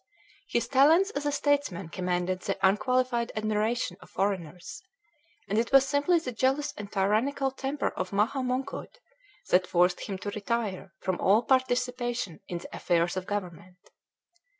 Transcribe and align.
His 0.47 0.67
talents 0.67 1.11
as 1.11 1.27
a 1.27 1.31
statesman 1.31 1.89
commanded 1.89 2.39
the 2.39 2.57
unqualified 2.67 3.31
admiration 3.35 3.97
of 4.01 4.09
foreigners; 4.09 4.81
and 5.47 5.59
it 5.59 5.71
was 5.71 5.87
simply 5.87 6.17
the 6.17 6.31
jealous 6.31 6.73
and 6.75 6.91
tyrannical 6.91 7.51
temper 7.51 7.89
of 7.89 8.11
Maha 8.11 8.39
Mongkut 8.39 8.97
that 9.49 9.67
forced 9.67 10.07
him 10.07 10.17
to 10.17 10.31
retire 10.31 10.91
from 11.01 11.19
all 11.21 11.43
participation 11.43 12.39
in 12.47 12.57
the 12.57 12.75
affairs 12.75 13.15
of 13.15 13.27
government. 13.27 13.77